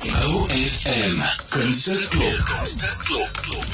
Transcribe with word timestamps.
OFM 0.00 1.20
Kunste 1.52 1.92
klop. 2.08 2.38
Kunste 2.48 2.88
klop 3.04 3.32
klop. 3.36 3.64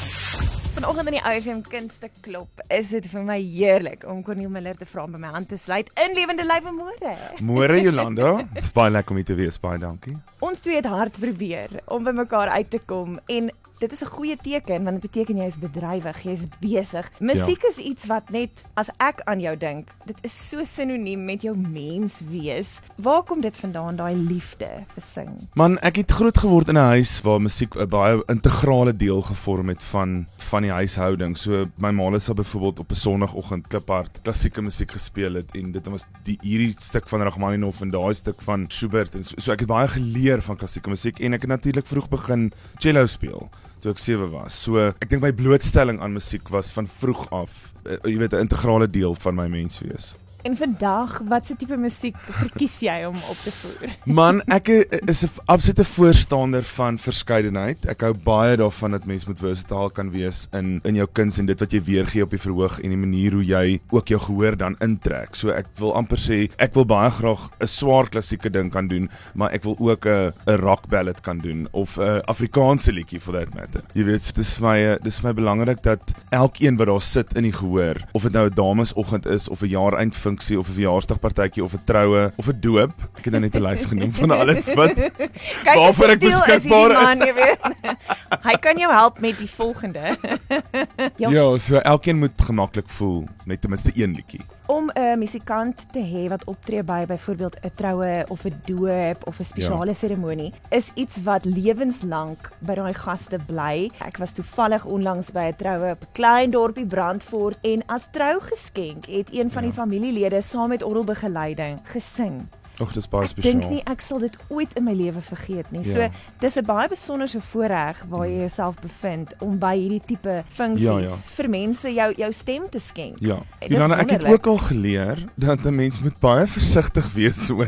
Vanoggend 0.75 1.07
in 1.07 1.15
die 1.15 1.21
OFM 1.23 1.61
Kunste 1.63 2.09
klop 2.19 2.59
is 2.67 2.89
dit 2.91 3.05
vir 3.07 3.23
my 3.23 3.37
heerlik 3.39 4.03
om 4.11 4.19
Corneel 4.27 4.51
Miller 4.51 4.75
te 4.75 4.83
vra 4.89 5.05
om 5.07 5.15
by 5.15 5.21
my 5.23 5.31
hand 5.37 5.47
te 5.47 5.59
sluit 5.61 5.87
in 6.03 6.17
lewende 6.17 6.43
lywe 6.43 6.73
môre. 6.75 7.13
Môre 7.39 7.79
Jolanda, 7.79 8.33
dis 8.57 8.75
baie 8.75 8.91
lekker 8.91 9.15
om 9.15 9.21
hier 9.21 9.29
te 9.29 9.37
wees, 9.39 9.59
baie 9.63 9.79
dankie. 9.79 10.17
Ons 10.43 10.65
twee 10.65 10.81
het 10.81 10.89
hard 10.91 11.15
probeer 11.15 11.79
om 11.95 12.03
by 12.03 12.11
mekaar 12.19 12.51
uit 12.57 12.75
te 12.75 12.83
kom 12.83 13.15
en 13.31 13.47
dit 13.79 13.91
is 13.91 14.01
'n 14.01 14.05
goeie 14.05 14.37
teken 14.37 14.83
want 14.83 15.01
dit 15.01 15.11
beteken 15.11 15.37
jy 15.37 15.45
is 15.45 15.59
bedrywig, 15.59 16.23
jy 16.23 16.31
is 16.31 16.45
besig. 16.59 17.11
Musiek 17.19 17.61
ja. 17.61 17.69
is 17.69 17.77
iets 17.77 18.05
wat 18.05 18.29
net 18.29 18.63
as 18.73 18.89
ek 18.97 19.21
aan 19.25 19.39
jou 19.39 19.57
dink, 19.57 19.89
dit 20.05 20.17
is 20.21 20.49
so 20.49 20.63
sinoniem 20.63 21.25
met 21.25 21.41
jou 21.41 21.55
mens 21.57 22.21
wees. 22.29 22.81
Waar 22.95 23.23
kom 23.23 23.41
dit 23.41 23.57
vandaan 23.57 23.95
daai 23.95 24.15
liefde 24.15 24.85
vir 24.93 25.03
sing? 25.03 25.47
Man, 25.53 25.77
ek 25.79 25.95
het 25.95 26.11
groot 26.11 26.37
geword 26.37 26.67
in 26.67 26.77
'n 26.77 26.91
huis 26.97 27.21
waar 27.21 27.41
musiek 27.41 27.75
'n 27.75 27.89
baie 27.89 28.23
integrale 28.27 28.95
deel 28.95 29.21
gevorm 29.21 29.69
het 29.69 29.83
van 29.83 30.27
van 30.47 30.65
die 30.65 30.71
huishouding. 30.71 31.35
So 31.37 31.65
my 31.83 31.91
ma 31.91 32.09
het 32.11 32.23
sal 32.23 32.35
byvoorbeeld 32.35 32.79
op 32.79 32.91
'n 32.91 32.95
sonoggend 32.95 33.67
kliphard 33.67 34.21
klassieke 34.21 34.61
musiek 34.61 34.91
gespeel 34.91 35.33
het 35.33 35.55
en 35.55 35.71
dit 35.71 35.87
was 35.87 36.05
die 36.23 36.37
hierdie 36.41 36.73
stuk 36.77 37.09
van 37.09 37.21
Rachmaninoff 37.21 37.81
en 37.81 37.89
daai 37.89 38.13
stuk 38.13 38.41
van 38.41 38.65
Schubert 38.67 39.15
en 39.15 39.23
so, 39.23 39.35
so 39.37 39.51
ek 39.51 39.59
het 39.59 39.69
baie 39.69 39.87
geleer 39.87 40.41
van 40.41 40.57
klassieke 40.57 40.89
musiek 40.89 41.19
en 41.19 41.33
ek 41.33 41.41
het 41.41 41.49
natuurlik 41.49 41.85
vroeg 41.85 42.09
begin 42.09 42.51
cello 42.77 43.05
speel 43.05 43.49
toe 43.79 43.91
ek 43.91 43.99
7 43.99 44.29
was. 44.31 44.63
So 44.63 44.77
ek 44.79 45.09
dink 45.09 45.21
my 45.21 45.31
blootstelling 45.31 45.99
aan 46.01 46.13
musiek 46.13 46.49
was 46.49 46.71
van 46.71 46.87
vroeg 46.87 47.29
af, 47.29 47.73
uh, 47.85 47.97
jy 48.03 48.17
weet 48.17 48.33
'n 48.33 48.47
integrale 48.47 48.89
deel 48.89 49.15
van 49.15 49.35
my 49.35 49.47
menswees. 49.47 50.17
En 50.47 50.55
vandag, 50.55 51.17
watse 51.27 51.55
tipe 51.59 51.75
musiek 51.75 52.15
verkies 52.23 52.77
jy 52.79 52.93
om 53.03 53.15
op 53.27 53.39
te 53.43 53.51
voer? 53.51 53.95
Man, 54.19 54.37
ek 54.55 54.69
is 55.03 55.25
'n 55.25 55.41
absolute 55.51 55.83
voorstander 55.83 56.63
van 56.63 56.95
verskeidenheid. 56.95 57.83
Ek 57.91 58.05
hou 58.05 58.13
baie 58.15 58.55
daarvan 58.55 58.95
dat 58.95 59.05
mens 59.05 59.25
moet 59.27 59.41
versatile 59.43 59.91
kan 59.91 60.11
wees 60.13 60.45
in 60.55 60.79
in 60.87 60.95
jou 60.95 61.07
kuns 61.19 61.39
en 61.41 61.49
dit 61.51 61.59
wat 61.59 61.75
jy 61.75 61.81
weergee 61.83 62.23
op 62.23 62.31
die 62.31 62.39
verhoog 62.39 62.79
en 62.79 62.95
die 62.95 63.01
manier 63.01 63.35
hoe 63.35 63.43
jy 63.43 63.81
ook 63.91 64.07
jou 64.07 64.19
gehoor 64.19 64.55
dan 64.55 64.77
intrek. 64.79 65.35
So 65.35 65.51
ek 65.51 65.67
wil 65.81 65.91
amper 65.99 66.17
sê 66.17 66.39
ek 66.63 66.79
wil 66.79 66.87
baie 66.87 67.11
graag 67.11 67.49
'n 67.59 67.67
swaar 67.67 68.07
klassieke 68.07 68.49
ding 68.49 68.71
kan 68.71 68.87
doen, 68.87 69.09
maar 69.35 69.51
ek 69.51 69.63
wil 69.67 69.75
ook 69.79 70.07
'n 70.07 70.31
'n 70.47 70.59
rock 70.63 70.87
ballad 70.87 71.19
kan 71.21 71.39
doen 71.43 71.67
of 71.73 71.97
'n 71.97 72.23
Afrikaanse 72.23 72.93
liedjie 72.93 73.19
for 73.19 73.33
that 73.33 73.53
matter. 73.53 73.83
Jy 73.93 74.03
weet, 74.03 74.23
dit 74.23 74.37
is 74.37 74.53
vir 74.53 74.63
my 74.63 74.97
dis 75.03 75.19
vir 75.19 75.27
my 75.27 75.33
belangrik 75.33 75.83
dat 75.83 75.99
elkeen 76.31 76.77
wat 76.77 76.87
daar 76.87 77.01
sit 77.01 77.35
in 77.35 77.43
die 77.43 77.51
gehoor, 77.51 77.99
of 78.13 78.23
dit 78.23 78.31
nou 78.31 78.47
'n 78.47 78.55
damesoggend 78.55 79.25
is 79.25 79.49
of 79.49 79.61
'n 79.61 79.67
jaar 79.75 79.99
eind 79.99 80.15
funksie 80.37 80.57
of 80.59 80.67
'n 80.69 80.73
verjaarsdagpartytjie 80.73 81.63
of 81.63 81.73
'n 81.73 81.83
troue 81.83 82.31
of 82.35 82.47
'n 82.47 82.59
doop. 82.59 82.93
Ek 83.17 83.25
het 83.25 83.33
nou 83.33 83.41
net 83.41 83.55
'n 83.55 83.61
lys 83.61 83.85
genoem 83.85 84.11
van 84.13 84.31
alles 84.31 84.73
wat 84.73 84.93
waarvoor 85.77 86.09
ek 86.09 86.19
beskikbaar 86.19 86.91
is. 87.11 87.19
is. 87.19 87.25
Hy 88.43 88.55
kan 88.61 88.77
jou 88.77 88.91
help 88.91 89.19
met 89.19 89.37
die 89.37 89.49
volgende. 89.49 90.17
ja. 91.21 91.29
ja, 91.29 91.57
so 91.57 91.75
elkeen 91.77 92.19
moet 92.19 92.41
gemaklik 92.41 92.89
voel 92.89 93.25
met 93.45 93.61
ten 93.61 93.69
minste 93.69 93.91
een 93.95 94.13
liedjie. 94.15 94.41
Om 94.65 94.91
'n 94.93 95.19
musikant 95.19 95.85
te 95.91 95.99
hê 95.99 96.27
wat 96.29 96.43
optree 96.43 96.83
by 96.83 97.05
byvoorbeeld 97.05 97.57
'n 97.63 97.71
troue 97.75 98.25
of 98.27 98.43
'n 98.45 98.61
doop 98.65 99.27
of 99.27 99.39
'n 99.39 99.43
spesiale 99.43 99.85
ja. 99.85 99.93
seremonie 99.93 100.53
is 100.69 100.91
iets 100.93 101.23
wat 101.23 101.45
lewenslank 101.45 102.51
by 102.59 102.73
daai 102.73 102.93
gaste 102.93 103.39
bly. 103.45 103.91
Ek 104.05 104.17
was 104.17 104.31
toevallig 104.31 104.85
onlangs 104.85 105.31
by 105.31 105.49
'n 105.51 105.55
troue 105.55 105.91
op 105.91 106.01
'n 106.01 106.11
klein 106.11 106.51
dorpie 106.51 106.85
Brandfort 106.85 107.57
en 107.61 107.85
as 107.85 108.07
trougeskenk 108.11 109.05
het 109.05 109.29
een 109.31 109.51
van 109.51 109.63
ja. 109.63 109.69
die 109.69 109.77
familielede 109.77 110.41
saam 110.41 110.69
met 110.69 110.83
orgelbegeleiding 110.83 111.79
gesing. 111.83 112.47
Ag, 112.79 112.93
dis 112.93 113.07
baie 113.09 113.27
spesiaal. 113.27 113.59
Dink 113.59 113.71
nie 113.71 113.81
ek 113.89 114.01
sal 114.01 114.19
dit 114.19 114.37
ooit 114.53 114.73
in 114.77 114.85
my 114.85 114.93
lewe 114.93 115.21
vergeet 115.21 115.71
nie. 115.71 115.83
Ja. 115.85 115.93
So, 115.93 116.09
dis 116.39 116.57
'n 116.57 116.65
baie 116.65 116.87
besonderse 116.87 117.41
voorreg 117.41 118.03
waar 118.09 118.27
jy 118.27 118.39
jouself 118.39 118.75
bevind 118.81 119.33
om 119.39 119.57
by 119.59 119.75
hierdie 119.77 120.01
tipe 120.05 120.43
funksies 120.49 120.85
ja, 120.85 120.99
ja. 120.99 121.15
vir 121.37 121.49
mense 121.49 121.93
jou 121.93 122.13
jou 122.17 122.31
stem 122.31 122.69
te 122.69 122.79
skenk. 122.79 123.19
Ja. 123.19 123.39
Jana, 123.59 123.97
ek 123.97 124.09
het 124.09 124.25
ook 124.25 124.47
al 124.47 124.57
geleer 124.57 125.17
dat 125.35 125.65
'n 125.65 125.75
mens 125.75 126.01
moet 126.01 126.19
baie 126.19 126.47
versigtig 126.57 127.13
wees 127.13 127.45
so 127.45 127.65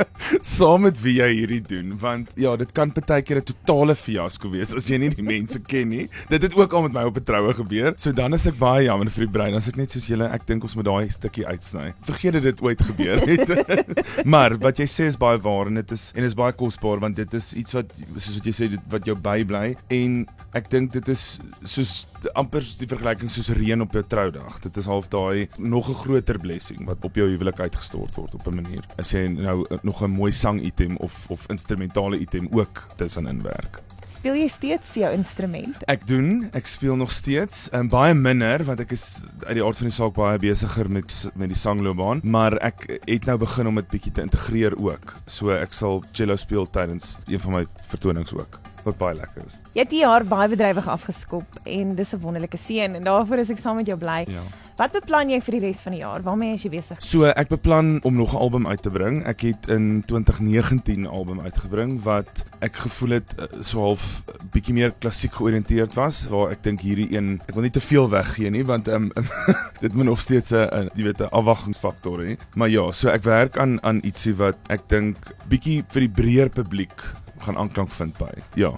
saam 0.56 0.86
met 0.86 1.00
wie 1.02 1.18
jy 1.20 1.28
hierdie 1.40 1.62
doen 1.62 1.96
want 2.00 2.32
ja 2.40 2.54
dit 2.56 2.72
kan 2.72 2.92
baie 2.92 3.22
keer 3.22 3.40
'n 3.40 3.46
totale 3.52 3.94
fiasco 3.94 4.50
wees 4.50 4.72
as 4.74 4.88
jy 4.90 4.98
nie 4.98 5.10
die 5.10 5.24
mense 5.26 5.60
ken 5.60 5.88
nie. 5.88 6.08
Dit 6.28 6.42
het 6.42 6.54
ook 6.56 6.72
al 6.72 6.82
met 6.82 6.92
my 6.92 7.04
op 7.08 7.16
'n 7.16 7.24
troue 7.24 7.54
gebeur. 7.54 7.92
So 7.96 8.12
dan 8.12 8.34
is 8.34 8.46
ek 8.46 8.58
baie 8.58 8.84
jammer 8.84 9.10
vir 9.10 9.26
die 9.26 9.32
brein. 9.32 9.54
As 9.54 9.68
ek 9.68 9.76
net 9.76 9.90
soos 9.90 10.06
julle 10.08 10.28
ek 10.28 10.46
dink 10.46 10.62
ons 10.62 10.74
moet 10.76 10.84
daai 10.84 11.08
stukkie 11.08 11.46
uitsny. 11.46 11.92
Vergeet 12.02 12.32
dit 12.32 12.42
dit 12.42 12.62
ooit 12.62 12.82
gebeur 12.82 13.20
het. 13.20 13.50
Maar 14.32 14.56
wat 14.58 14.78
jy 14.78 14.86
sê 14.86 15.06
is 15.06 15.16
baie 15.16 15.38
waar 15.38 15.66
en 15.66 15.74
dit 15.74 15.90
is 15.90 16.12
en 16.16 16.24
is 16.24 16.34
baie 16.34 16.52
kosbaar 16.52 17.00
want 17.00 17.16
dit 17.16 17.34
is 17.34 17.52
iets 17.54 17.72
wat 17.72 17.92
soos 18.16 18.36
wat 18.38 18.46
jy 18.46 18.52
sê 18.52 18.68
dit 18.70 18.80
wat 18.90 19.06
jou 19.06 19.16
bybly. 19.16 19.76
En 19.88 20.26
ek 20.54 20.70
dink 20.70 20.92
dit 20.92 21.08
is 21.08 21.40
soos 21.64 22.06
amper 22.38 22.64
die 22.78 22.88
vergelyking 22.88 23.30
soos 23.30 23.50
reën 23.56 23.80
op 23.80 23.96
'n 23.96 24.06
troudag. 24.08 24.60
Dit 24.60 24.76
is 24.76 24.86
half 24.86 25.08
daai 25.08 25.48
nog 25.58 25.88
'n 25.88 25.94
groter 25.94 26.38
blessing 26.38 26.86
wat 26.86 27.04
op 27.04 27.14
jou 27.14 27.28
huwelik 27.28 27.60
uitgestort 27.60 28.14
word 28.16 28.34
op 28.34 28.46
'n 28.46 28.54
manier. 28.54 28.84
As 28.98 29.10
jy 29.12 29.26
nou 29.28 29.66
nog 29.82 30.02
'n 30.02 30.10
mooi 30.10 30.32
sang 30.32 30.62
item 30.62 30.96
of 30.96 31.26
of 31.28 31.46
instrumentale 31.50 32.18
item 32.18 32.48
ook 32.50 32.86
tussenin 32.96 33.42
werk. 33.42 33.80
Speel 34.12 34.34
jy 34.34 34.48
steeds 34.48 34.94
jou 34.94 35.12
instrument? 35.12 35.82
Ek 35.86 36.06
doen, 36.06 36.48
ek 36.52 36.66
speel 36.66 36.96
nog 36.96 37.10
steeds, 37.10 37.70
en 37.70 37.88
baie 37.88 38.14
minder 38.14 38.64
want 38.64 38.80
ek 38.80 38.92
is 38.92 39.22
uit 39.46 39.54
die 39.54 39.64
aard 39.64 39.76
van 39.76 39.86
die 39.88 39.94
saak 39.94 40.14
baie 40.14 40.38
besigger 40.38 40.90
met 40.90 41.30
met 41.34 41.48
die 41.48 41.58
sangloopbaan, 41.58 42.20
maar 42.22 42.56
ek 42.62 43.00
het 43.04 43.26
nou 43.26 43.38
begin 43.38 43.66
om 43.66 43.74
dit 43.74 43.88
bietjie 43.88 44.12
te 44.12 44.22
integreer 44.22 44.76
ook. 44.78 45.14
So 45.26 45.50
ek 45.50 45.72
sal 45.72 46.04
cello 46.12 46.36
speel 46.36 46.70
tydens 46.70 47.16
een 47.26 47.40
van 47.40 47.52
my 47.52 47.66
vertonings 47.88 48.34
ook 48.34 48.60
wat 48.84 48.98
baie 48.98 49.16
lekker 49.16 49.44
is. 49.46 49.58
Jy 49.72 49.84
het 49.84 49.90
hier 49.90 50.06
jaar 50.06 50.24
baie 50.24 50.48
bedrywig 50.48 50.88
afgeskop 50.88 51.60
en 51.62 51.94
dis 51.94 52.12
'n 52.14 52.20
wonderlike 52.20 52.58
seën 52.58 52.94
en 52.94 53.04
daarvoor 53.04 53.38
is 53.38 53.50
ek 53.50 53.58
saam 53.58 53.76
met 53.76 53.86
jou 53.86 53.98
bly. 53.98 54.24
Ja. 54.28 54.42
Wat 54.80 54.94
beplan 54.96 55.28
jy 55.28 55.36
vir 55.44 55.54
die 55.58 55.60
res 55.66 55.82
van 55.84 55.92
die 55.92 56.00
jaar? 56.00 56.22
Waarmee 56.24 56.54
is 56.56 56.62
jy 56.64 56.70
besig? 56.72 57.00
So, 57.04 57.26
ek 57.28 57.50
beplan 57.52 58.00
om 58.08 58.16
nog 58.16 58.32
'n 58.32 58.40
album 58.40 58.66
uit 58.66 58.82
te 58.82 58.90
bring. 58.90 59.22
Ek 59.26 59.40
het 59.40 59.68
in 59.68 60.02
2019 60.06 61.02
'n 61.02 61.06
album 61.06 61.40
uitgebring 61.40 62.02
wat 62.02 62.44
ek 62.60 62.76
gevoel 62.76 63.10
het 63.10 63.34
eh, 63.38 63.60
so 63.60 63.80
half 63.80 64.24
bietjie 64.50 64.74
meer 64.74 64.92
klassiek 64.98 65.32
georiënteerd 65.32 65.94
was, 65.94 66.26
waar 66.28 66.50
ek 66.50 66.62
dink 66.62 66.80
hierdie 66.80 67.12
een, 67.16 67.40
ek 67.46 67.54
wil 67.54 67.62
nie 67.62 67.70
te 67.70 67.80
veel 67.80 68.08
weggee 68.08 68.50
nie, 68.50 68.64
want 68.64 68.88
um, 68.88 69.12
dit 69.84 69.92
moet 69.94 70.04
nog 70.04 70.20
steeds 70.20 70.52
'n 70.52 70.90
jy 70.94 71.04
weet 71.04 71.20
'n 71.20 71.30
afwagtingsfaktor 71.30 72.18
hê. 72.18 72.36
Maar 72.54 72.68
ja, 72.68 72.90
so 72.90 73.08
ek 73.08 73.22
werk 73.22 73.58
aan 73.58 73.82
aan 73.82 74.00
ietsie 74.02 74.34
wat 74.34 74.56
ek 74.68 74.88
dink 74.88 75.16
bietjie 75.48 75.84
vir 75.88 76.00
die 76.00 76.14
breër 76.22 76.48
publiek 76.48 77.21
gaan 77.46 77.58
aanklank 77.58 77.90
vind 77.90 78.18
by. 78.18 78.32
Ja. 78.60 78.72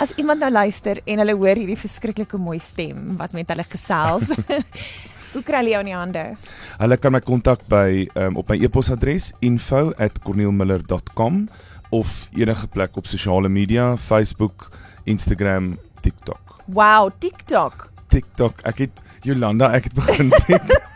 As 0.00 0.12
iemand 0.16 0.40
nou 0.40 0.50
luister 0.52 1.00
en 1.04 1.18
hulle 1.22 1.34
hoor 1.36 1.58
hierdie 1.58 1.78
verskriklike 1.78 2.38
mooi 2.40 2.58
stem 2.62 3.16
wat 3.20 3.32
met 3.36 3.48
hulle 3.52 3.64
gesels. 3.68 4.30
Hoe 5.32 5.42
kry 5.46 5.60
hulle 5.60 5.74
jou 5.74 5.82
in 5.84 5.90
die 5.92 5.96
hande? 5.96 6.24
Hulle 6.80 6.96
kan 6.98 7.14
my 7.14 7.20
kontak 7.22 7.62
by 7.70 8.08
um, 8.18 8.36
op 8.40 8.50
my 8.50 8.58
e-posadres 8.58 9.30
info@corneelmiller.com 9.46 11.44
of 11.94 12.28
enige 12.38 12.66
plek 12.70 12.96
op 12.96 13.06
sosiale 13.06 13.48
media, 13.48 13.96
Facebook, 13.96 14.70
Instagram, 15.04 15.76
TikTok. 16.00 16.60
Wow, 16.66 17.10
TikTok. 17.18 17.90
TikTok. 18.10 18.62
Ek 18.66 18.86
het 18.86 19.02
Jolanda, 19.26 19.70
ek 19.74 19.90
het 19.90 19.94
begin 19.94 20.30
TikTok. 20.46 20.89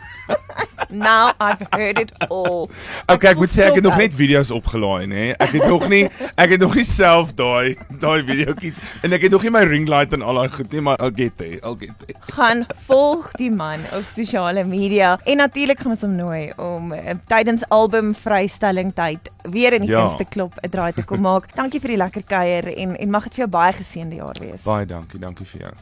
Now 0.95 1.33
I've 1.39 1.67
heard 1.71 1.99
it 1.99 2.11
all. 2.29 2.69
Okay, 3.11 3.33
ek 3.35 3.39
moet 3.39 3.51
sê 3.51 3.67
ek 3.67 3.77
het 3.79 3.85
nog 3.85 3.97
net 3.99 4.13
video's 4.15 4.49
opgelaai, 4.53 5.05
nê. 5.11 5.25
Ek 5.35 5.51
het 5.57 5.65
nog 5.69 5.85
nie 5.91 6.05
ek 6.43 6.55
het 6.55 6.63
nog 6.63 6.75
nie 6.77 6.85
self 6.87 7.33
daai 7.37 7.75
daai 8.01 8.23
videoetjies 8.25 8.79
en 9.05 9.15
ek 9.15 9.27
het 9.27 9.35
nog 9.35 9.45
nie 9.45 9.51
my 9.53 9.63
ring 9.67 9.87
light 9.91 10.15
en 10.15 10.23
al 10.25 10.39
daai 10.39 10.55
goed 10.55 10.73
nie, 10.73 10.83
maar 10.87 11.01
I'll 11.03 11.13
get 11.15 11.37
there. 11.41 11.59
I'll 11.61 11.77
get 11.79 11.93
there. 12.01 12.17
Gaan 12.33 12.65
volg 12.87 13.31
die 13.39 13.51
man 13.51 13.83
op 13.97 14.07
sosiale 14.09 14.65
media 14.67 15.15
en 15.23 15.43
natuurlik 15.43 15.83
gaan 15.83 15.95
ons 15.95 16.05
hom 16.07 16.15
nooi 16.17 16.41
om 16.61 16.93
uh, 16.95 17.17
tydens 17.29 17.67
album 17.75 18.13
vrystelling 18.17 18.93
tyd 18.97 19.31
weer 19.51 19.77
in 19.77 19.85
die 19.85 19.93
ja. 19.93 20.05
kunste 20.05 20.25
klop 20.25 20.55
'n 20.61 20.71
draai 20.71 20.93
te 20.93 21.03
kom 21.03 21.21
maak. 21.21 21.51
Dankie 21.59 21.81
vir 21.83 21.95
die 21.95 22.01
lekker 22.01 22.23
kuier 22.23 22.71
en 22.75 22.95
en 22.95 23.11
mag 23.11 23.27
dit 23.29 23.37
vir 23.37 23.45
jou 23.45 23.51
baie 23.59 23.73
geseënde 23.73 24.23
jaar 24.23 24.39
wees. 24.41 24.63
Baie 24.63 24.85
dankie, 24.85 25.19
dankie 25.19 25.45
vir 25.45 25.67
jou. 25.67 25.75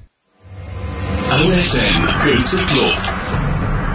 OFM 1.34 2.20
Kunste 2.22 2.64
Klop. 2.66 3.93